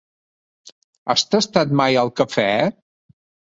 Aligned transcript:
Has 1.15 1.25
tastat 1.35 1.77
mai 1.83 2.01
el 2.07 2.13
cafè? 2.23 2.51